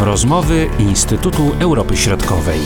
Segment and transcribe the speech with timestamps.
[0.00, 2.60] Rozmowy Instytutu Europy Środkowej.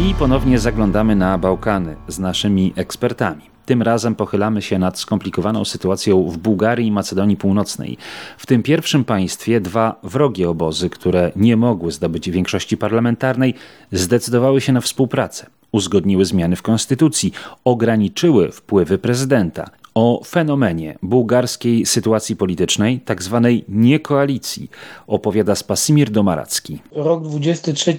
[0.00, 3.42] I ponownie zaglądamy na Bałkany z naszymi ekspertami.
[3.66, 7.98] Tym razem pochylamy się nad skomplikowaną sytuacją w Bułgarii i Macedonii Północnej.
[8.38, 13.54] W tym pierwszym państwie dwa wrogie obozy, które nie mogły zdobyć większości parlamentarnej,
[13.92, 15.46] zdecydowały się na współpracę.
[15.72, 17.32] Uzgodniły zmiany w konstytucji,
[17.64, 19.70] ograniczyły wpływy prezydenta.
[19.96, 24.70] O fenomenie bułgarskiej sytuacji politycznej, tak zwanej niekoalicji,
[25.06, 26.82] opowiada Spasimir Domaracki.
[26.92, 27.96] Rok 23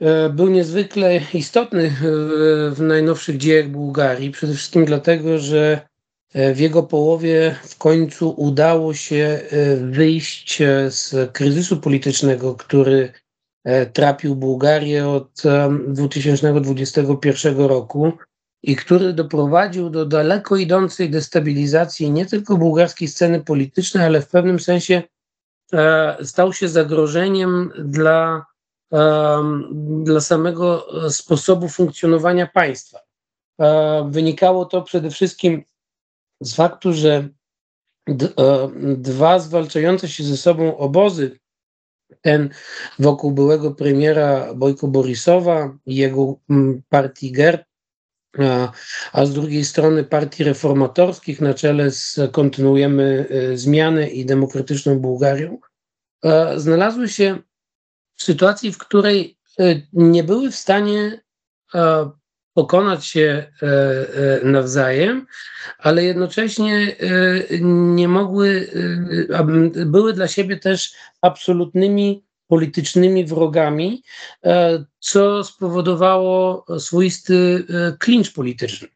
[0.00, 1.92] e, był niezwykle istotny
[2.70, 5.80] w najnowszych dziejach Bułgarii, przede wszystkim dlatego, że
[6.32, 13.12] e, w jego połowie w końcu udało się e, wyjść z kryzysu politycznego, który
[13.92, 15.42] trapił Bułgarię od
[15.88, 18.12] 2021 roku
[18.66, 24.60] i który doprowadził do daleko idącej destabilizacji nie tylko bułgarskiej sceny politycznej, ale w pewnym
[24.60, 25.02] sensie
[25.72, 28.46] e, stał się zagrożeniem dla,
[28.92, 29.42] e,
[30.02, 32.98] dla samego sposobu funkcjonowania państwa.
[33.60, 35.64] E, wynikało to przede wszystkim
[36.40, 37.28] z faktu, że
[38.96, 41.38] dwa zwalczające się ze sobą obozy,
[42.20, 42.50] ten
[42.98, 46.34] wokół byłego premiera Bojko Borisowa i jego
[46.88, 47.73] partii GERB,
[49.12, 55.58] a z drugiej strony partii reformatorskich na czele z kontynuujemy e, zmiany i demokratyczną Bułgarią,
[56.56, 57.38] znalazły się
[58.14, 61.24] w sytuacji, w której e, nie były w stanie
[62.54, 63.52] pokonać się
[64.42, 65.26] nawzajem,
[65.78, 66.96] ale jednocześnie
[67.60, 68.70] nie mogły,
[69.86, 74.02] były dla siebie też absolutnymi politycznymi wrogami,
[74.44, 78.88] e, co spowodowało swoisty e, klincz polityczny.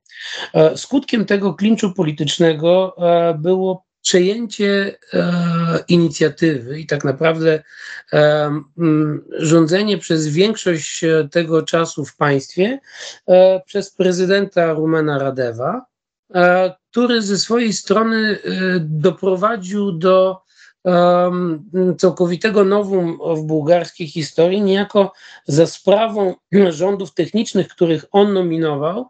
[0.55, 2.97] E, skutkiem tego klinczu politycznego
[3.39, 4.99] było przejęcie
[5.89, 7.63] inicjatywy i tak naprawdę
[9.39, 12.81] rządzenie przez większość tego czasu w państwie
[13.67, 15.87] przez prezydenta Rumena Radewa,
[16.91, 18.39] który ze swojej strony
[18.81, 20.41] doprowadził do
[21.99, 25.13] całkowitego nowum w bułgarskiej historii, niejako
[25.47, 26.35] za sprawą
[26.69, 29.09] rządów technicznych, których on nominował,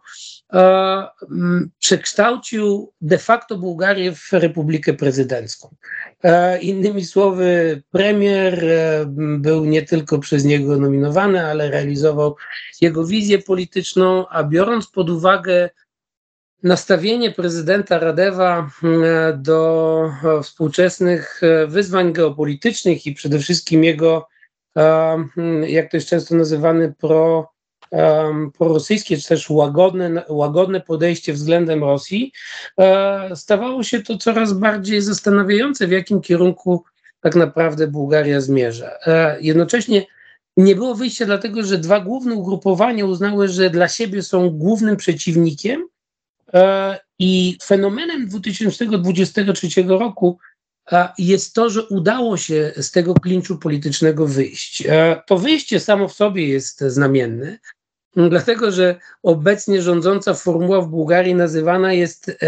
[1.79, 5.75] przekształcił de facto Bułgarię w republikę prezydencką.
[6.61, 8.67] Innymi słowy, premier
[9.39, 12.37] był nie tylko przez niego nominowany, ale realizował
[12.81, 15.71] jego wizję polityczną, a biorąc pod uwagę
[16.63, 19.03] nastawienie prezydenta Radewa mm,
[19.43, 24.29] do e, współczesnych e, wyzwań geopolitycznych i przede wszystkim jego,
[24.77, 27.53] mm, jak to jest często nazywany, pro,
[28.59, 32.33] prorosyjskie, czy też łagodne, łagodne podejście względem Rosji,
[32.81, 36.85] e, stawało się to coraz bardziej zastanawiające, w jakim kierunku
[37.21, 38.91] tak naprawdę Bułgaria zmierza.
[39.41, 40.07] Jednocześnie
[40.57, 45.89] nie było wyjścia, dlatego że dwa główne ugrupowania uznały, że dla siebie są głównym przeciwnikiem
[45.89, 45.98] E,
[47.19, 50.39] I fenomenem 2023 roku
[50.93, 54.87] e, jest to, że udało się z tego klinczu politycznego wyjść.
[54.87, 57.59] E, to wyjście samo w sobie jest znamienne,
[58.17, 62.39] dlatego że obecnie rządząca formuła w Bułgarii nazywana jest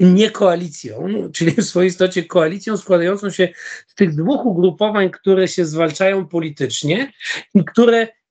[0.00, 3.48] nie koalicją, czyli w swojej istocie koalicją składającą się
[3.86, 7.12] z tych dwóch ugrupowań, które się zwalczają politycznie
[7.54, 8.25] i które E,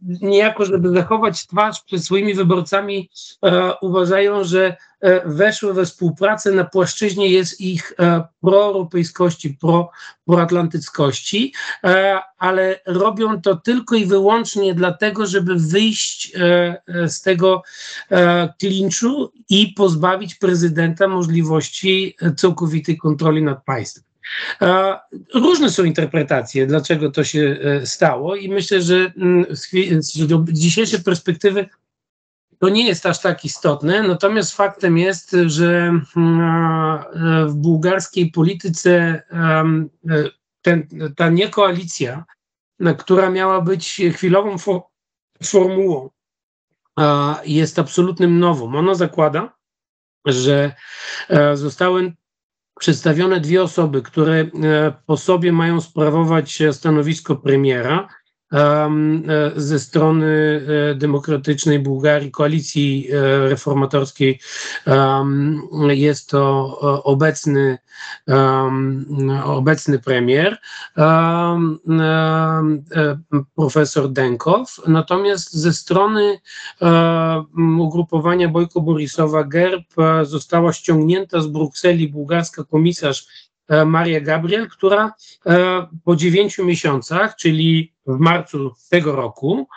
[0.00, 3.10] niejako, żeby zachować twarz przed swoimi wyborcami,
[3.42, 7.92] e, uważają, że e, weszły we współpracę na płaszczyźnie jest ich
[8.40, 9.90] proeuropejskości, pro,
[10.26, 11.54] proatlantyckości,
[12.38, 16.32] ale robią to tylko i wyłącznie dlatego, żeby wyjść
[17.06, 17.62] z tego
[18.60, 24.13] klinczu i pozbawić prezydenta możliwości całkowitej kontroli nad państwem.
[25.34, 31.68] Różne są interpretacje, dlaczego to się e, stało, i myślę, że mm, z dzisiejszej perspektywy
[32.58, 34.02] to nie jest aż tak istotne.
[34.02, 39.64] Natomiast faktem jest, że mm, e, w bułgarskiej polityce e,
[40.62, 42.24] ten, ta niekoalicja,
[42.98, 44.56] która miała być chwilową
[45.44, 46.10] formułą,
[47.44, 48.74] jest absolutnym nową.
[48.74, 49.56] Ono zakłada,
[50.26, 50.74] że
[51.54, 52.12] zostały
[52.78, 54.48] przedstawione dwie osoby, które e,
[55.06, 58.08] po sobie mają sprawować stanowisko premiera.
[58.54, 58.90] E,
[59.56, 60.60] ze strony
[60.90, 63.08] e, demokratycznej Bułgarii, koalicji
[63.48, 64.40] reformatorskiej
[65.88, 67.78] jest to obecny,
[69.44, 70.58] obecny premier,
[73.56, 74.80] profesor Denkow.
[74.86, 76.40] Natomiast ze strony
[77.78, 83.26] ugrupowania Bojko Borisowa GERB została ściągnięta z Brukseli bułgarska komisarz
[83.86, 85.12] Maria Gabriel, która
[86.04, 89.68] po dziewięciu miesiącach, czyli w marcu tego roku,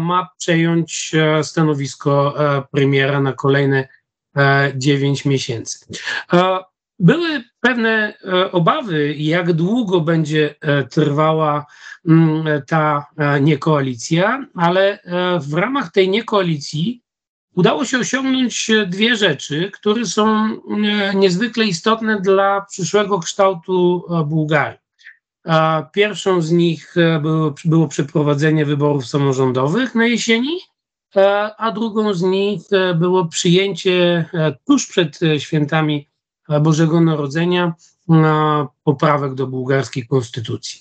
[0.00, 1.12] ma przejąć
[1.42, 2.34] stanowisko
[2.70, 3.88] premiera na kolejne
[4.76, 5.86] dziewięć miesięcy.
[7.02, 11.66] Były pewne e, obawy, jak długo będzie e, trwała
[12.08, 14.98] mm, ta e, niekoalicja, ale
[15.40, 17.02] w ramach tej niekoalicji
[17.54, 20.48] udało się osiągnąć dwie rzeczy, które są
[21.14, 24.78] niezwykle istotne dla przyszłego kształtu Bułgarii.
[25.92, 30.60] Pierwszą z nich było, było przeprowadzenie wyborów samorządowych na jesieni,
[31.58, 32.62] a drugą z nich
[32.94, 34.24] było przyjęcie
[34.66, 36.08] tuż przed świętami
[36.60, 37.74] Bożego Narodzenia
[38.84, 40.80] poprawek do bułgarskiej konstytucji.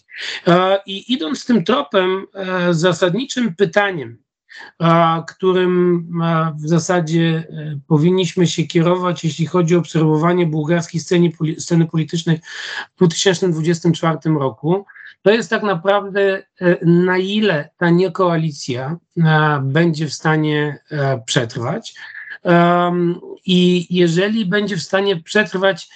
[0.86, 4.18] I idąc tym tropem, e, zasadniczym pytaniem,
[5.28, 6.08] którym
[6.56, 12.40] w zasadzie e, powinniśmy się kierować, jeśli chodzi o obserwowanie bułgarskiej sceny, sceny politycznej
[12.96, 14.86] w 2024 roku,
[15.22, 18.98] to jest tak naprawdę e, na ile ta niekoalicja
[19.62, 20.80] będzie w stanie
[21.26, 21.96] przetrwać.
[23.46, 25.90] I jeżeli będzie w stanie przetrwać,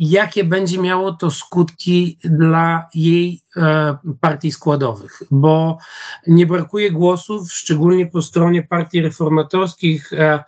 [0.00, 5.78] jakie będzie miało to skutki dla jej e, partii składowych, bo
[6.26, 10.44] nie brakuje głosów, szczególnie po stronie partii reformatorskich, e,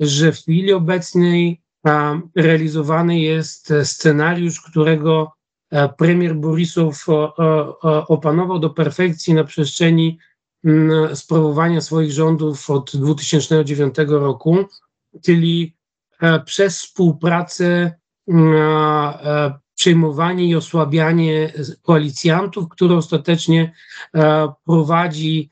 [0.00, 5.32] że w chwili obecnej e, realizowany jest scenariusz, którego
[5.98, 7.06] premier Borisow
[8.08, 10.18] opanował do perfekcji na przestrzeni
[11.14, 14.56] sprawowania swoich rządów od 2009 roku,
[15.24, 15.76] czyli
[16.20, 17.99] e, przez współpracę e,
[19.74, 23.72] przejmowanie i osłabianie koalicjantów, które ostatecznie
[24.14, 25.50] e, prowadzi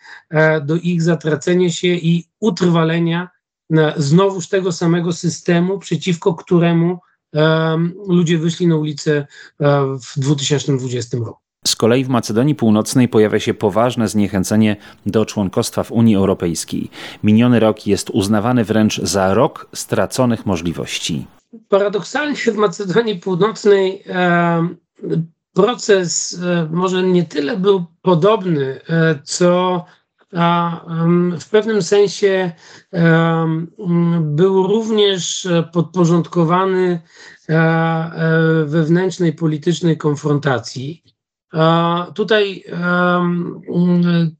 [0.62, 3.28] do ich zatracenia się i utrwalenia
[3.96, 6.98] znowuż tego samego systemu, przeciwko któremu
[8.08, 9.26] ludzie wyszli na ulicę
[10.00, 11.48] w 2020 roku.
[11.66, 14.76] Z kolei w Macedonii Północnej pojawia się poważne zniechęcenie
[15.06, 16.90] do członkostwa w Unii Europejskiej.
[17.22, 21.26] Miniony rok jest uznawany wręcz za rok straconych możliwości.
[21.68, 24.68] Paradoksalnie w Macedonii Północnej e,
[25.52, 29.84] proces e, może nie tyle był podobny, e, co
[31.40, 32.52] w pewnym sensie
[34.20, 37.00] był również podporządkowany
[38.64, 41.02] wewnętrznej politycznej konfrontacji.
[42.14, 42.64] Tutaj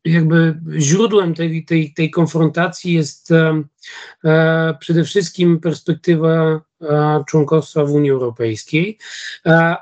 [0.05, 3.33] jakby źródłem tej, tej, tej konfrontacji jest
[4.25, 6.61] e, przede wszystkim perspektywa
[7.27, 8.99] członkostwa w Unii Europejskiej,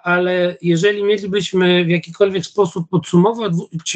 [0.02, 3.52] ale jeżeli mielibyśmy w jakikolwiek sposób podsumować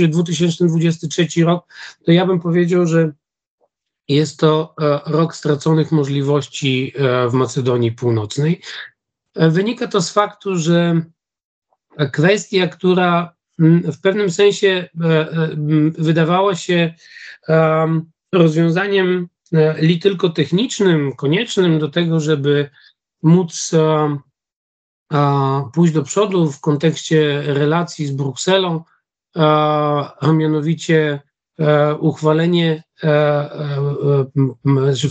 [0.08, 1.66] 2023 rok,
[2.04, 3.12] to ja bym powiedział, że
[4.08, 8.60] jest to e, rok straconych możliwości e, w Macedonii Północnej.
[9.36, 11.02] Wynika to z faktu, że
[12.12, 13.34] kwestia, która
[13.92, 15.48] w pewnym sensie e, e,
[15.98, 16.94] wydawała się
[18.32, 22.70] rozwiązaniem e, li tylko technicznym, koniecznym do tego, żeby
[23.22, 23.70] móc
[25.74, 28.84] pójść do przodu w kontekście relacji z Brukselą,
[30.20, 31.20] a mianowicie
[31.98, 32.82] uchwalenie,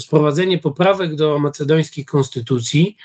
[0.06, 2.98] wprowadzenie poprawek do macedońskiej konstytucji,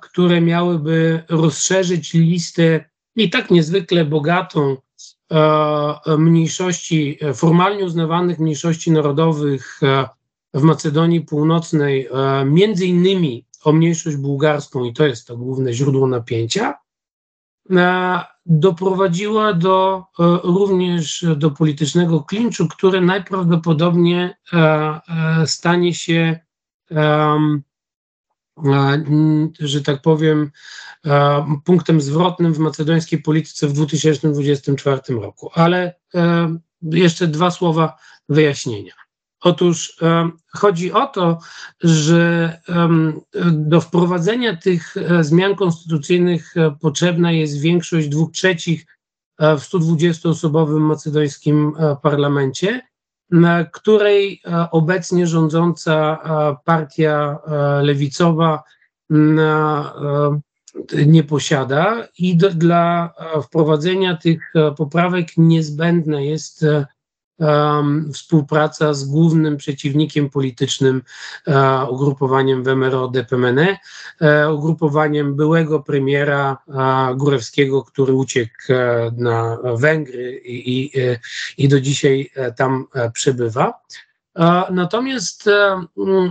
[0.00, 2.84] które miałyby rozszerzyć listę
[3.16, 4.76] i tak niezwykle bogatą
[6.18, 9.80] mniejszości, formalnie uznawanych mniejszości narodowych
[10.54, 12.08] w Macedonii Północnej,
[12.44, 16.74] między innymi o mniejszość bułgarską, i to jest to główne źródło napięcia,
[18.46, 20.04] doprowadziła do,
[20.44, 24.30] również do politycznego klinczu, który najprawdopodobniej
[25.46, 26.40] stanie się
[29.60, 30.50] że tak powiem,
[31.64, 35.50] punktem zwrotnym w macedońskiej polityce w 2024 roku.
[35.54, 35.94] Ale
[36.82, 37.96] jeszcze dwa słowa
[38.28, 38.92] wyjaśnienia.
[39.40, 39.98] Otóż
[40.52, 41.38] chodzi o to,
[41.80, 42.60] że
[43.52, 48.86] do wprowadzenia tych e, zmian konstytucyjnych e, potrzebna jest większość dwóch trzecich
[49.38, 52.80] e, w 120-osobowym macedońskim parlamencie
[53.72, 56.18] której e, obecnie rządząca
[56.64, 57.38] partia
[57.82, 58.62] lewicowa
[61.06, 66.64] nie posiada i do, dla wprowadzenia tych poprawek niezbędne jest
[67.38, 71.02] um, współpraca z głównym przeciwnikiem politycznym
[71.46, 73.78] e, ugrupowaniem WMRO DPMNE,
[74.20, 78.54] e, ugrupowaniem byłego premiera e, Górewskiego, który uciekł
[79.16, 80.92] na Węgry i, i,
[81.58, 83.80] i do dzisiaj tam przebywa.
[84.70, 85.50] Natomiast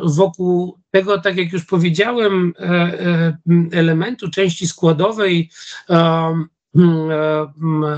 [0.03, 2.53] wokół tego, tak jak już powiedziałem,
[3.71, 5.49] elementu części składowej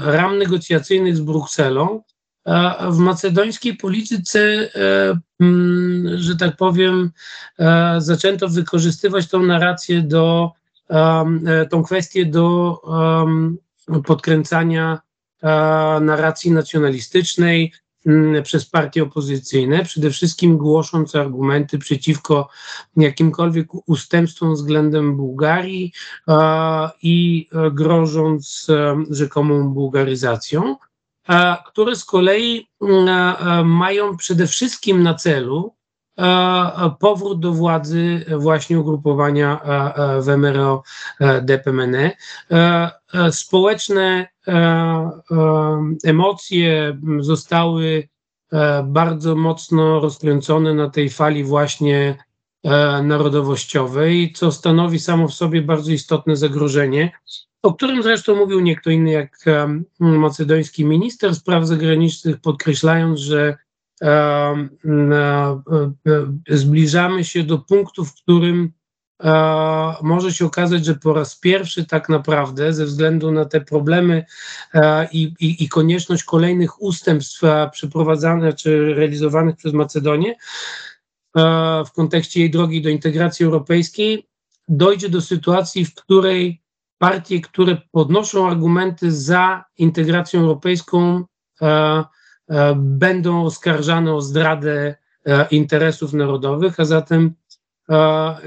[0.05, 2.03] ram negocjacyjnych z Brukselą,
[2.91, 4.69] w macedońskiej polityce,
[6.15, 7.11] że tak powiem,
[7.97, 10.51] zaczęto wykorzystywać tą narrację do,
[11.69, 12.77] tą kwestię do
[14.05, 14.99] podkręcania
[16.01, 17.73] narracji nacjonalistycznej
[18.43, 22.49] przez partie opozycyjne, przede wszystkim głosząc argumenty przeciwko
[22.97, 25.93] jakimkolwiek ustępstwom względem Bułgarii
[27.01, 28.67] i grożąc
[29.09, 30.75] rzekomą bułgaryzacją,
[31.67, 32.69] które z kolei
[33.63, 35.75] mają przede wszystkim na celu
[36.99, 39.61] powrót do władzy właśnie ugrupowania
[40.21, 40.83] WMRO
[41.41, 41.95] DPMN.
[43.31, 44.27] Społeczne
[46.03, 48.09] emocje zostały
[48.83, 52.23] bardzo mocno rozkręcone na tej fali właśnie
[53.03, 57.11] narodowościowej, co stanowi samo w sobie bardzo istotne zagrożenie,
[57.61, 59.45] o którym zresztą mówił nie kto inny jak
[59.99, 63.57] macedoński minister spraw zagranicznych, podkreślając, że
[66.49, 68.71] zbliżamy się do punktu, w którym
[70.01, 74.25] może się okazać, że po raz pierwszy tak naprawdę ze względu na te problemy
[75.11, 80.35] i, i konieczność kolejnych ustępstw przeprowadzanych czy realizowanych przez Macedonię
[81.85, 84.27] w kontekście jej drogi do integracji europejskiej,
[84.67, 86.61] dojdzie do sytuacji, w której
[86.99, 91.23] partie, które podnoszą argumenty za integracją europejską,
[92.75, 94.95] będą oskarżane o zdradę
[95.51, 97.33] interesów narodowych, a zatem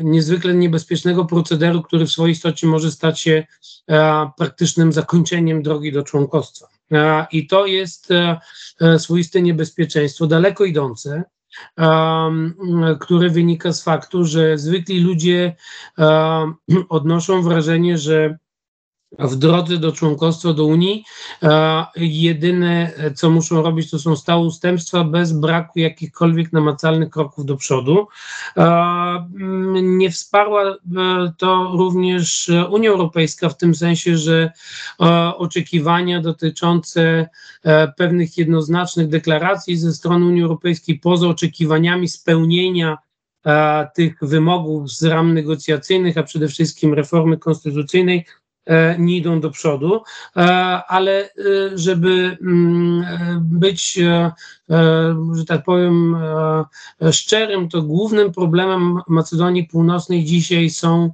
[0.03, 3.47] niezwykle niebezpiecznego procederu, który w swojej istocie może stać się
[4.37, 6.69] praktycznym zakończeniem drogi do członkostwa.
[7.33, 8.09] I to jest
[8.99, 11.25] swoiste niebezpieczeństwo daleko idące,
[13.01, 15.57] które wynika z faktu, że zwykli ludzie
[16.89, 18.39] odnoszą wrażenie, że
[19.19, 21.05] w drodze do członkostwa do Unii
[21.97, 28.07] jedyne, co muszą robić, to są stałe ustępstwa bez braku jakichkolwiek namacalnych kroków do przodu.
[29.83, 30.77] Nie wsparła e,
[31.39, 34.53] to również Unia Europejska w tym sensie, że
[35.37, 37.29] oczekiwania dotyczące
[37.65, 42.99] e, pewnych jednoznacznych deklaracji ze strony Unii Europejskiej poza oczekiwaniami spełnienia
[43.47, 48.42] e, tych wymogów z ram negocjacyjnych, a przede wszystkim reformy konstytucyjnej, E,
[48.99, 50.03] nie idą do przodu,
[50.37, 50.41] e,
[50.89, 51.29] ale e,
[51.75, 53.05] żeby mm,
[53.41, 53.99] być,
[55.33, 56.17] że tak powiem,
[57.13, 61.11] szczerym, to głównym problemem Macedonii Północnej dzisiaj są,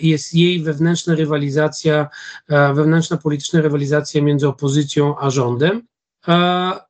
[0.00, 2.08] jest jej wewnętrzna rywalizacja,
[2.48, 5.82] wewnętrzna polityczna rywalizacja między opozycją a rządem.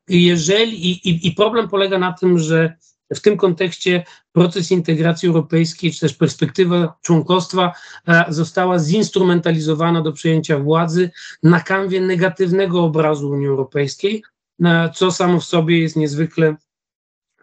[0.09, 2.77] Jeżeli, i, i problem polega na tym, że
[3.15, 7.73] w tym kontekście proces integracji europejskiej, czy też perspektywa członkostwa
[8.09, 11.11] e, została zinstrumentalizowana do przejęcia władzy
[11.43, 14.23] na kanwie negatywnego obrazu Unii Europejskiej,
[14.65, 16.57] e, co samo w sobie jest niezwykle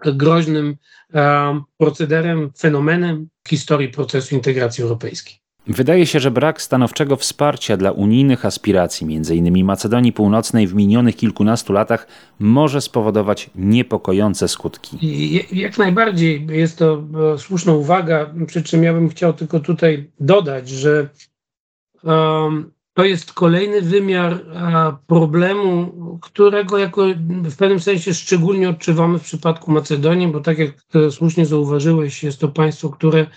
[0.06, 0.78] groźnym
[1.14, 5.45] e, procederem, fenomenem historii procesu integracji europejskiej.
[5.68, 9.66] Wydaje się, że brak stanowczego wsparcia dla unijnych aspiracji, m.in.
[9.66, 12.08] Macedonii Północnej, w minionych kilkunastu latach
[12.40, 14.98] może spowodować niepokojące skutki.
[15.52, 17.04] Jak najbardziej jest to
[17.34, 21.10] e, słuszna uwaga, przy czym ja bym chciał tylko tutaj dodać, że
[22.04, 25.92] um, to jest kolejny wymiar uh, problemu,
[26.22, 30.72] którego jako w pewnym sensie szczególnie odczuwamy w przypadku Macedonii, bo tak jak
[31.12, 33.28] słusznie zauważyłeś, jest to państwo, które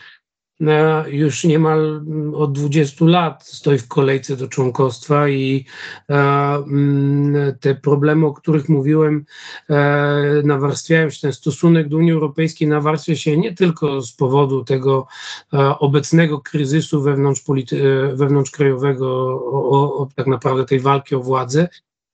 [1.07, 2.03] już niemal
[2.35, 5.65] od 20 lat stoi w kolejce do członkostwa i
[6.09, 9.25] mm, te problemy, o których mówiłem,
[9.71, 15.07] e, nawarstwiają się, ten stosunek do Unii Europejskiej nawarstwia się nie tylko z powodu tego
[15.53, 19.09] e, obecnego kryzysu wewnątrz, e, wewnątrzkrajowego,
[19.53, 21.69] o, o, tak naprawdę tej walki o władzę,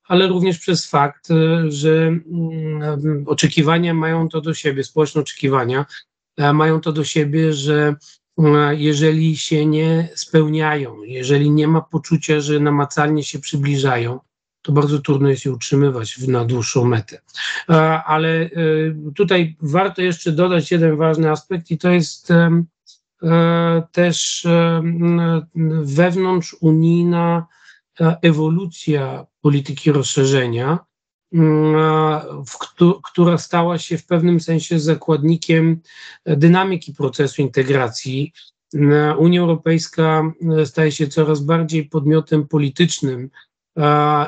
[0.09, 1.29] ale również przez fakt,
[1.69, 5.87] że mm, oczekiwania mają to do siebie, społeczne oczekiwania
[6.55, 7.95] mają to do siebie, że
[8.71, 14.21] jeżeli się nie spełniają, jeżeli nie ma poczucia, że namacalnie się przybliżają,
[14.63, 17.21] to bardzo trudno jest je utrzymywać na dłuższą metę.
[18.07, 18.51] Ale e,
[19.15, 22.63] tutaj warto jeszcze dodać jeden ważny aspekt, i to jest e,
[23.93, 24.47] też
[25.85, 27.47] wewnątrz unijna
[28.23, 30.79] ewolucja polityki rozszerzenia,
[33.03, 35.81] która stała się w pewnym sensie zakładnikiem
[36.27, 38.33] dynamiki procesu integracji.
[39.19, 40.33] Unia Europejska
[40.65, 43.31] staje się coraz bardziej podmiotem politycznym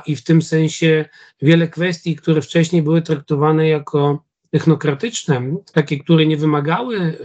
[0.06, 1.04] i w tym sensie
[1.42, 7.18] wiele kwestii, które wcześniej były traktowane jako technokratyczne, takie, które nie wymagały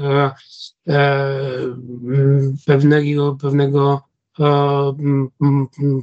[2.65, 4.01] pewnego, pewnego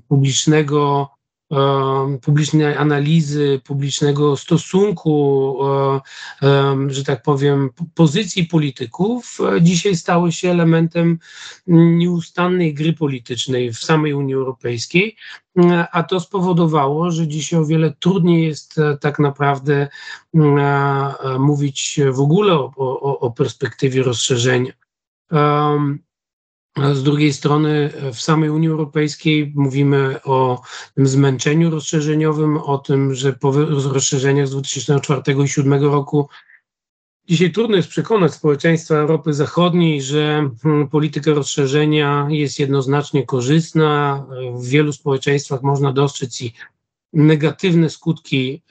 [0.08, 1.10] publicznego
[2.22, 5.56] publicznej analizy, publicznego stosunku,
[6.86, 11.18] że tak powiem, pozycji polityków, e, dzisiaj stały się elementem
[11.66, 15.16] nieustannej gry politycznej w samej Unii Europejskiej,
[15.58, 19.88] e, a to spowodowało, że dzisiaj o wiele trudniej jest e, tak naprawdę
[21.38, 24.72] mówić w ogóle o, o, o perspektywie rozszerzenia.
[26.92, 30.62] Z drugiej strony w samej Unii Europejskiej mówimy o
[30.94, 36.28] tym zmęczeniu rozszerzeniowym, o tym, że po rozszerzeniach z 2004 i 2007 roku
[37.28, 44.26] Dzisiaj trudno jest przekonać społeczeństwa Europy Zachodniej, że hmm, polityka rozszerzenia jest jednoznacznie korzystna.
[44.54, 46.52] W wielu społeczeństwach można dostrzec i
[47.12, 48.62] negatywne skutki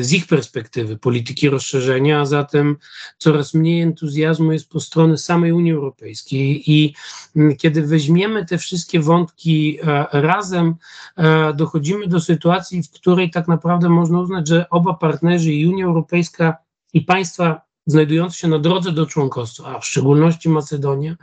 [0.00, 2.76] z ich perspektywy polityki rozszerzenia, a zatem
[3.18, 6.70] coraz mniej entuzjazmu jest po stronie samej Unii Europejskiej.
[6.70, 6.94] I
[7.36, 10.74] mm, kiedy weźmiemy te wszystkie wątki e, razem,
[11.16, 15.84] e, dochodzimy do sytuacji, w której tak naprawdę można uznać, że oba partnerzy, i Unia
[15.84, 16.56] Europejska,
[16.92, 21.16] i państwa znajdujące się na drodze do członkostwa, a w szczególności Macedonia,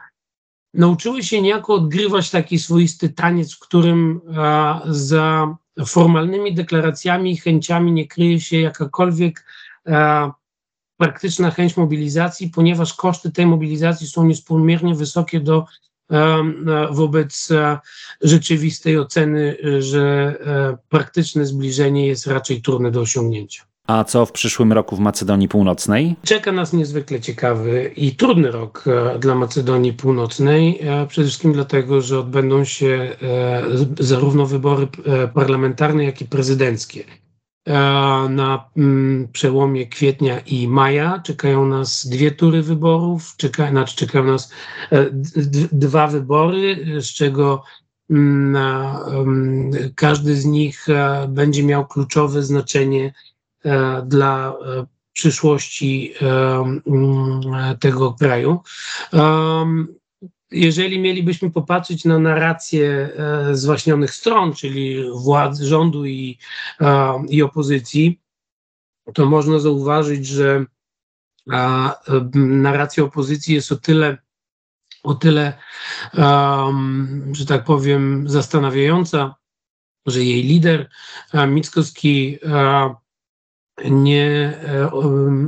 [0.74, 4.22] nauczyły się niejako odgrywać taki swoisty taniec, w którym
[4.86, 5.55] za
[5.88, 9.46] formalnymi deklaracjami i chęciami nie kryje się jakakolwiek
[9.88, 10.32] e,
[10.98, 15.65] praktyczna chęć mobilizacji, ponieważ koszty tej mobilizacji są niespółmiernie wysokie do,
[16.12, 16.44] e, e
[16.91, 17.79] wobec e,
[18.22, 20.36] rzeczywistej oceny, że
[20.89, 23.75] praktyczne zbliżenie jest raczej trudne do osiągnięcia.
[23.87, 26.15] A co w przyszłym roku w Macedonii Północnej?
[26.23, 30.79] Czeka nas niezwykle ciekawy i trudny rok e, dla Macedonii Północnej.
[30.81, 32.87] E, przede wszystkim dlatego, że odbędą się
[33.21, 33.63] e,
[33.99, 34.87] zarówno wybory
[35.33, 37.03] parlamentarne, jak i prezydenckie.
[38.29, 44.51] Na mm, przełomie kwietnia i maja czekają nas dwie tury wyborów, czeka, znaczy czekają nas
[45.71, 47.63] dwa wybory, z czego
[48.09, 50.87] mm, mm, każdy z nich
[51.27, 53.13] będzie miał kluczowe znaczenie
[54.05, 56.25] dla e, przyszłości e,
[56.87, 57.41] mm,
[57.79, 58.59] tego kraju.
[60.51, 63.09] Jeżeli mielibyśmy popatrzeć na narrację
[63.51, 66.37] zwaśnionych stron, czyli władz, rządu i,
[67.29, 68.21] i opozycji,
[69.13, 70.65] to można zauważyć, że
[72.35, 74.17] narracja opozycji jest o tyle,
[75.03, 75.53] o tyle,
[77.31, 79.35] że tak powiem, zastanawiająca,
[80.05, 80.89] że jej lider
[81.47, 82.37] Mickowski
[83.83, 84.92] nie, e,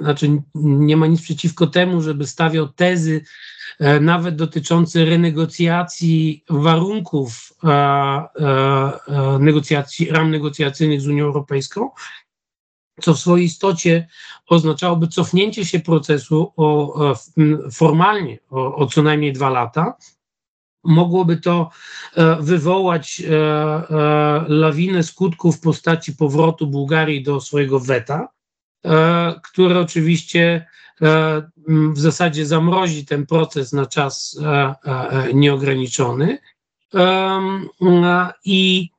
[0.01, 3.21] znaczy nie ma nic przeciwko temu, żeby stawiał tezy
[3.79, 11.89] e, nawet dotyczące renegocjacji warunków e, negocjacji, ram negocjacyjnych z Unią Europejską,
[13.01, 14.07] co w swojej istocie
[14.47, 16.95] oznaczałoby cofnięcie się procesu o,
[17.73, 19.97] formalnie o, o co najmniej dwa lata,
[20.87, 21.69] mogłoby to
[22.15, 28.27] e, wywołać e, e, lawinę skutków w postaci powrotu Bułgarii do swojego weta,
[29.43, 30.65] które oczywiście
[31.69, 34.39] w zasadzie zamrozi ten proces na czas
[35.33, 36.37] nieograniczony.
[38.45, 38.89] I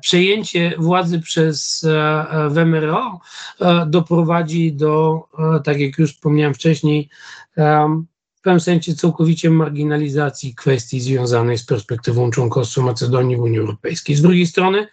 [0.00, 1.86] przejęcie władzy przez
[2.48, 3.20] WMRO
[3.86, 5.24] doprowadzi do,
[5.64, 7.08] tak jak już wspomniałem wcześniej,
[8.38, 14.16] w pewnym sensie całkowicie marginalizacji kwestii związanej z perspektywą członkostwa Macedonii w Unii Europejskiej.
[14.16, 14.88] Z drugiej strony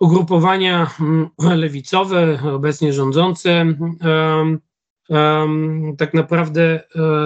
[0.00, 3.66] ugrupowania mm, lewicowe, obecnie rządzące,
[5.98, 6.84] tak naprawdę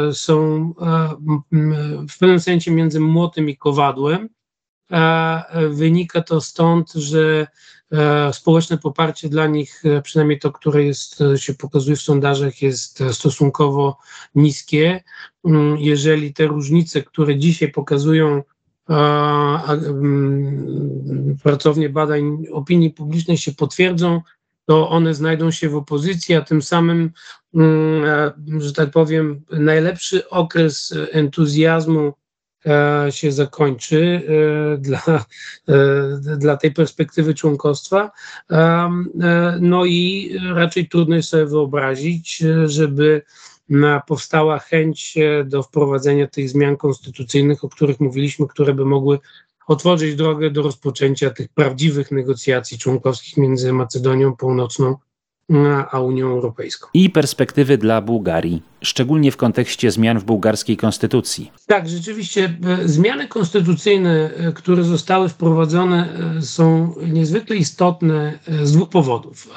[0.08, 1.08] e, są e,
[2.08, 4.28] w pewnym sensie między młotem i kowadłem.
[4.92, 7.46] E, wynika to stąd, że
[8.32, 13.02] społeczne poparcie dla nich, e, przynajmniej to, które jest, e, się pokazuje w sondażach, jest
[13.12, 13.98] stosunkowo
[14.34, 15.02] niskie.
[15.44, 18.42] Mm, jeżeli te różnice, które dzisiaj pokazują
[19.68, 24.20] mm, pracownie badań opinii publicznej się potwierdzą,
[24.64, 27.10] to one znajdą się w opozycji, a tym samym,
[27.54, 32.25] mm, że tak powiem, najlepszy okres entuzjazmu E,
[33.10, 34.22] się zakończy
[34.74, 35.24] e, dla,
[35.68, 38.10] e, dla tej perspektywy członkostwa.
[39.60, 43.22] No i raczej trudno jest sobie wyobrazić, żeby
[44.06, 49.18] powstała chęć do wprowadzenia tych zmian konstytucyjnych, o których mówiliśmy, które by mogły
[49.66, 54.96] otworzyć drogę do rozpoczęcia tych prawdziwych negocjacji członkowskich między Macedonią Północną
[55.90, 56.88] a Unią Europejską.
[56.94, 61.52] I perspektywy dla Bułgarii, szczególnie w kontekście zmian w bułgarskiej konstytucji.
[61.66, 68.88] Tak, rzeczywiście e, zmiany konstytucyjne, e, które zostały wprowadzone, e, są niezwykle istotne z dwóch
[68.88, 69.48] powodów.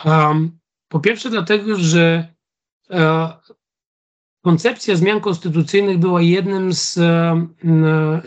[0.91, 2.33] Po pierwsze, dlatego, że
[4.43, 6.99] koncepcja zmian konstytucyjnych była jednym z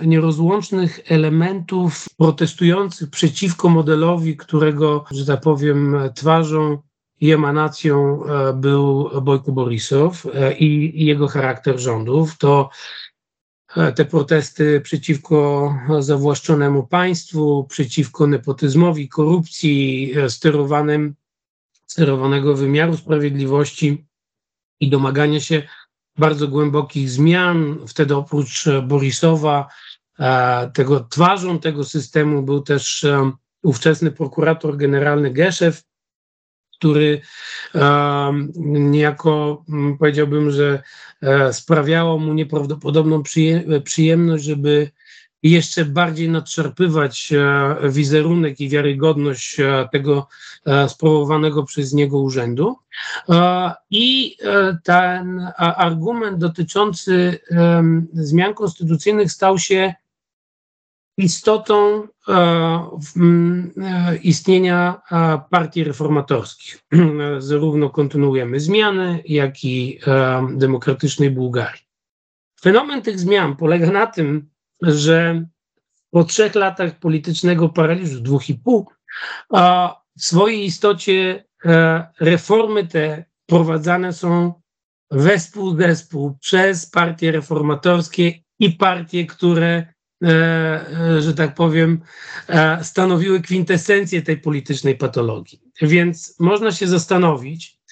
[0.03, 6.79] nierozłącznych elementów protestujących przeciwko modelowi, którego, że tak powiem, twarzą
[7.23, 8.23] i emanacją
[8.55, 10.27] był Bojko Borisow
[10.59, 12.39] i jego charakter rządów.
[12.39, 12.71] To
[13.77, 21.15] E, te protesty przeciwko zawłaszczonemu państwu, przeciwko nepotyzmowi, korupcji, e, sterowanym,
[21.87, 24.07] sterowanego wymiaru sprawiedliwości
[24.81, 25.63] i domagania się
[26.19, 27.79] bardzo głębokich zmian.
[27.89, 29.69] Wtedy oprócz Borisowa,
[30.19, 33.07] e, tego twarzą tego systemu był też
[33.63, 35.83] ówczesny prokurator generalny Geszew,
[36.83, 37.21] który
[38.65, 40.83] niejako mm, powiedziałbym, że
[41.23, 43.23] e, sprawiało mu nieprawdopodobną
[43.85, 44.91] przyjemność, żeby
[45.43, 50.29] jeszcze bardziej nadszarpywać e, wizerunek i wiarygodność e, tego
[50.89, 52.77] sprawowanego przez niego urzędu.
[53.91, 54.37] I
[54.85, 57.39] ten argument dotyczący
[58.13, 59.95] zmian konstytucyjnych stał się
[61.17, 66.85] istotą e, e, istnienia e, partii reformatorskich.
[67.39, 70.01] Zarówno kontynuujemy zmiany, jak i
[70.51, 71.83] demokratycznej Bułgarii.
[72.61, 74.51] Fenomen tych zmian polega na tym,
[74.83, 75.45] że
[76.11, 78.91] po trzech latach politycznego paraliżu, dwóch i pół,
[80.19, 81.45] w swojej istocie
[82.21, 84.53] reformy te prowadzane są
[85.11, 89.93] wespół zespół przez partie reformatorskie i partie, które
[91.19, 92.01] że tak powiem,
[92.49, 95.61] e, stanowiły kwintesencję tej politycznej patologii.
[95.83, 97.83] Więc można się zastanowić,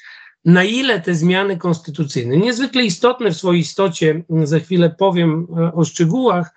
[0.45, 6.51] na ile te zmiany konstytucyjne, niezwykle istotne w swojej istocie, za chwilę powiem o szczegółach,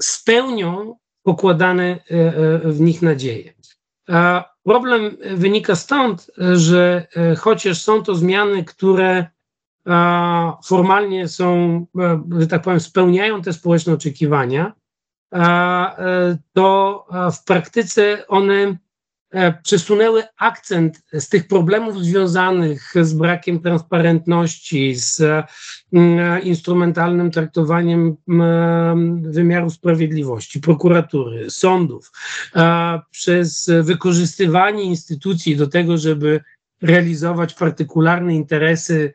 [0.00, 1.98] spełnią pokładane
[2.64, 3.54] w nich nadzieje.
[4.64, 7.06] Problem wynika stąd, że
[7.38, 9.26] chociaż są to zmiany, które
[10.64, 14.72] formalnie są, e, że tak powiem, spełniają te społeczne oczekiwania,
[15.34, 18.76] e, to w praktyce one
[19.30, 25.22] e, przesunęły akcent z tych problemów związanych z brakiem transparentności, z
[26.42, 28.16] instrumentalnym traktowaniem
[29.22, 32.12] wymiaru sprawiedliwości, prokuratury, sądów,
[33.10, 36.40] przez wykorzystywanie instytucji do tego, żeby
[36.82, 39.14] realizować partykularne interesy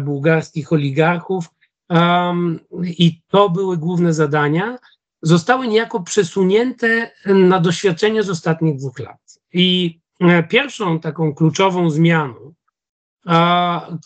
[0.00, 1.44] bułgarskich oligarchów
[2.84, 4.78] i to były główne zadania,
[5.22, 9.38] zostały niejako przesunięte na doświadczenie z ostatnich dwóch lat.
[9.52, 12.54] I e, pierwszą taką kluczową zmianą,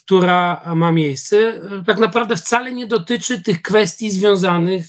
[0.04, 4.86] która ma miejsce, e, tak naprawdę wcale nie dotyczy tych kwestii związanych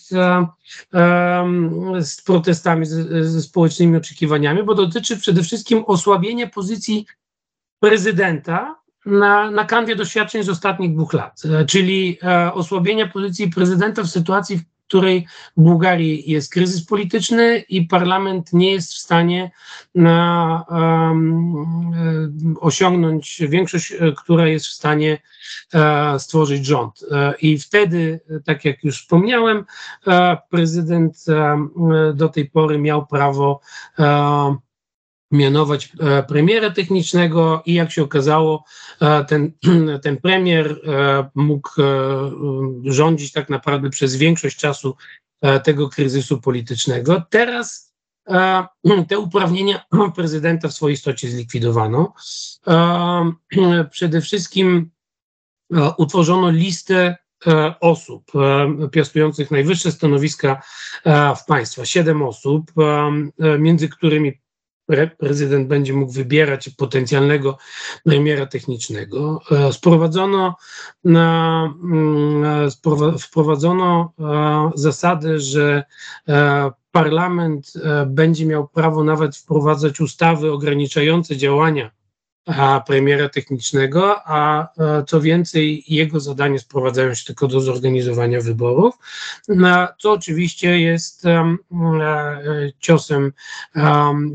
[2.00, 2.86] z protestami,
[3.22, 7.06] ze społecznymi oczekiwaniami, bo dotyczy przede wszystkim osłabienia pozycji
[7.80, 8.76] prezydenta
[9.08, 14.08] na, na kanwie doświadczeń z ostatnich dwóch lat, e, czyli e, osłabienia pozycji prezydenta w
[14.08, 19.52] sytuacji, w której w Bułgarii jest kryzys polityczny i parlament nie jest w stanie
[19.96, 25.18] na, um, osiągnąć większość, która jest w stanie
[25.74, 27.06] e, stworzyć rząd.
[27.42, 29.66] I wtedy, tak jak już wspomniałem,
[30.50, 31.26] prezydent
[32.14, 33.60] do tej pory miał prawo
[35.32, 38.64] mianować e, premiera technicznego i jak się okazało,
[39.02, 39.52] e, ten,
[40.04, 41.70] ten premier e, mógł
[42.86, 44.96] rządzić tak naprawdę przez większość czasu
[45.64, 47.24] tego kryzysu politycznego.
[47.30, 47.94] Teraz
[49.10, 49.86] te uprawnienia
[50.16, 52.14] prezydenta w swojej istocie zlikwidowano.
[53.92, 54.92] Przede wszystkim
[55.98, 57.18] utworzono listę
[57.82, 58.32] osób
[58.92, 60.62] piastujących najwyższe stanowiska
[61.38, 61.86] w państwie.
[61.86, 62.72] Siedem osób,
[63.60, 64.34] między którymi
[65.18, 67.58] prezydent będzie mógł wybierać potencjalnego
[68.04, 69.42] premiera technicznego.
[69.52, 70.56] E, sprowadzono,
[71.04, 72.72] na, mm,
[73.20, 75.84] wprowadzono e, zasadę, że
[76.28, 77.74] e, parlament
[78.08, 81.97] będzie miał prawo nawet wprowadzać ustawy ograniczające działania
[82.86, 88.96] premiera technicznego, a e, co więcej, jego zadanie sprowadzają się tylko do zorganizowania wyborów,
[90.00, 91.58] co oczywiście jest e,
[92.80, 93.34] ciosem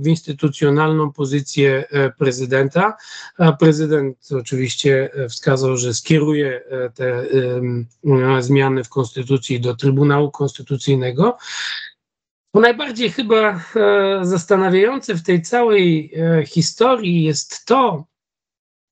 [0.01, 2.97] w instytucjonalną pozycję e, prezydenta.
[3.59, 6.63] Prezydent oczywiście wskazał, że skieruje
[6.95, 7.27] te
[8.41, 11.39] zmiany w konstytucji do Trybunału Konstytucyjnego.
[12.55, 13.61] Bo najbardziej chyba e,
[14.23, 18.05] zastanawiające w tej całej e, historii jest to,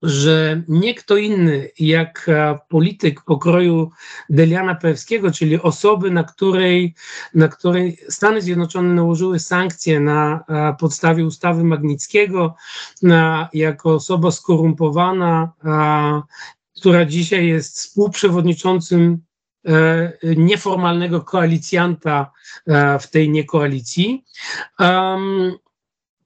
[0.03, 3.91] że nie kto inny jak e, polityk pokroju
[4.29, 6.95] Deliana Pewskiego, czyli osoby, na której,
[7.35, 10.45] na której Stany Zjednoczone nałożyły sankcje na
[10.79, 12.55] podstawie ustawy Magnickiego,
[13.03, 15.53] na, jako osoba skorumpowana,
[16.77, 19.23] która dzisiaj jest współprzewodniczącym
[20.37, 22.33] nieformalnego koalicjanta
[23.01, 24.25] w tej niekoalicji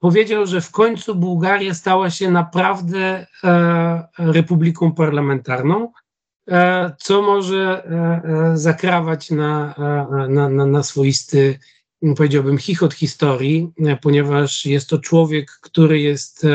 [0.04, 5.92] powiedział, że w końcu Bułgaria stała się naprawdę e, republiką parlamentarną,
[6.48, 9.74] e, co może e, zakrawać na,
[10.28, 11.58] na, na, na swoisty,
[12.16, 16.46] powiedziałbym, chichot historii, ponieważ jest to człowiek, który jest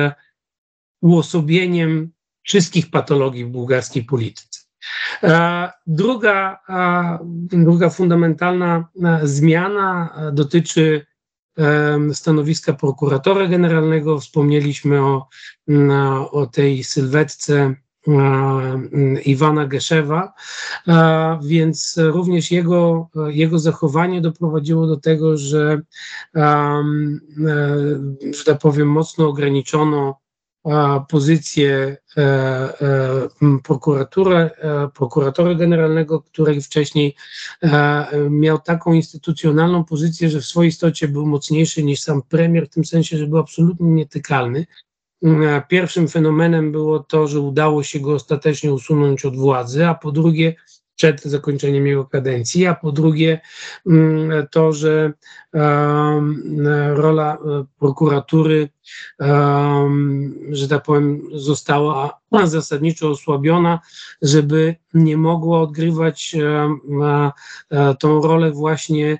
[1.01, 2.11] uosobieniem
[2.43, 4.48] wszystkich patologii w bułgarskiej polityce.
[5.87, 6.59] Druga,
[7.51, 8.87] druga fundamentalna
[9.23, 11.05] zmiana dotyczy
[12.13, 14.19] stanowiska prokuratora generalnego.
[14.19, 15.27] Wspomnieliśmy o,
[16.31, 17.75] o tej sylwetce
[19.25, 20.33] Iwana Geszewa,
[21.43, 25.81] więc również jego, jego zachowanie doprowadziło do tego, że,
[28.33, 30.19] że tak powiem, mocno ograniczono
[31.09, 37.15] pozycję e, e, e, prokuratora generalnego, który wcześniej
[38.29, 42.85] miał taką instytucjonalną pozycję, że w swojej istocie był mocniejszy niż sam premier, w tym
[42.85, 44.65] sensie, że był absolutnie nietykalny.
[45.67, 50.55] Pierwszym fenomenem było to, że udało się go ostatecznie usunąć od władzy, a po drugie,
[50.99, 53.41] przed zakończeniem jego kadencji, a po drugie
[53.87, 55.13] mm, to, że
[56.93, 58.69] rola e, prokuratury,
[60.51, 63.79] że tak powiem, została zasadniczo osłabiona,
[64.21, 67.31] żeby nie mogła odgrywać e,
[67.99, 69.17] tą rolę właśnie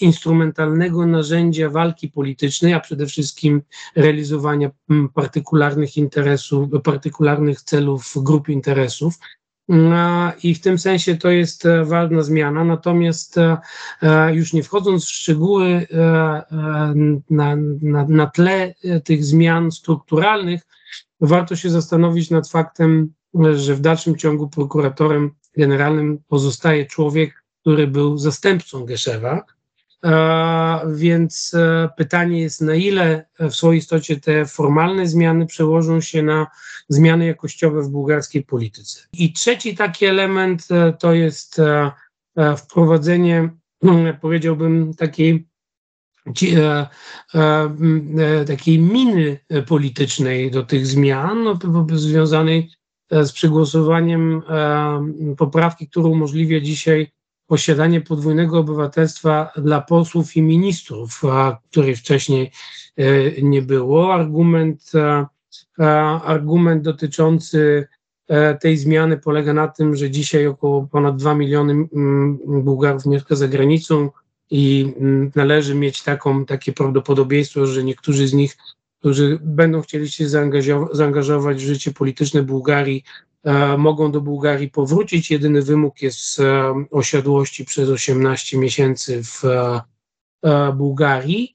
[0.00, 3.62] instrumentalnego narzędzia walki politycznej, a przede wszystkim
[3.96, 4.70] realizowania
[5.14, 9.14] partykularnych interesów, partykularnych celów grup interesów.
[10.42, 12.64] I w tym sensie to jest e, ważna zmiana.
[12.64, 13.56] Natomiast e,
[14.02, 15.86] e, już nie wchodząc w szczegóły,
[17.30, 18.74] na, na, na tle
[19.04, 20.62] tych zmian strukturalnych,
[21.20, 23.12] warto się zastanowić nad faktem,
[23.54, 29.42] że w dalszym ciągu prokuratorem generalnym pozostaje człowiek, który był zastępcą Geszewa,
[30.94, 36.46] więc e, pytanie jest, na ile w swojej istocie te formalne zmiany przełożą się na
[36.88, 39.00] zmiany jakościowe w bułgarskiej polityce.
[39.12, 41.90] I trzeci taki element e, to jest e,
[42.56, 43.50] wprowadzenie,
[44.20, 45.46] powiedziałbym, takiej
[48.46, 51.58] takiej miny politycznej do tych zmian, no,
[51.92, 52.70] związanej
[53.10, 54.42] z przegłosowaniem
[55.36, 57.12] poprawki, która umożliwia dzisiaj
[57.46, 61.22] posiadanie podwójnego obywatelstwa dla posłów i ministrów,
[61.70, 62.50] której wcześniej
[62.96, 64.14] e, nie było.
[64.14, 64.92] Argument,
[66.24, 67.88] argument dotyczący
[68.28, 71.88] e, tej zmiany polega na tym, że dzisiaj około ponad 2 miliony
[72.46, 74.10] Bułgarów mieszka za granicą
[74.50, 74.94] i
[75.34, 78.56] należy mieć taką, takie prawdopodobieństwo, że niektórzy z nich,
[79.00, 80.28] którzy będą chcieli się
[80.92, 83.25] zaangażować w życie polityczne Bułgarii, E,
[83.78, 85.30] mogą do Bułgarii powrócić.
[85.30, 91.54] Jedyny wymóg jest e, osiadłości przez 18 miesięcy w e, Bułgarii.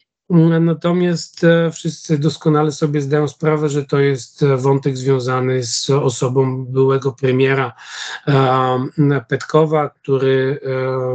[0.62, 7.74] Natomiast wszyscy doskonale sobie zdają sprawę, że to jest wątek związany z osobą byłego premiera
[9.28, 10.60] Petkowa, który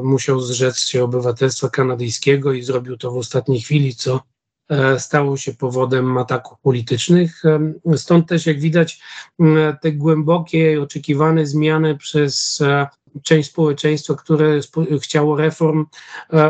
[0.03, 4.36] musiał zrzec się obywatelstwa kanadyjskiego i zrobił to w ostatniej chwili, co E,
[4.99, 7.43] stało się powodem ataków politycznych.
[7.45, 9.01] E, stąd też, jak widać,
[9.83, 12.87] te głębokie i oczekiwane zmiany przez e,
[13.23, 14.61] część społeczeństwa, które
[15.03, 15.87] chciało reform,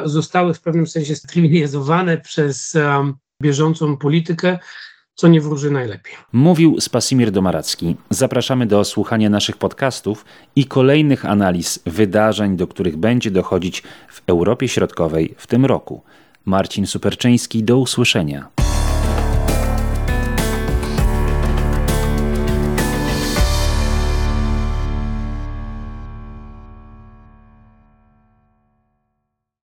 [0.05, 2.77] zostały w pewnym sensie strybilizowane przez
[3.43, 4.59] bieżącą politykę
[5.17, 6.15] co nie wróży najlepiej.
[6.33, 7.97] Mówił Spasimir Domaracki.
[8.11, 10.25] Zapraszamy do słuchania naszych podcastów
[10.57, 16.03] i kolejnych analiz wydarzeń, do których będzie dochodzić w Europie Środkowej w tym roku.
[16.47, 18.49] Marcin Superczyński, do usłyszenia.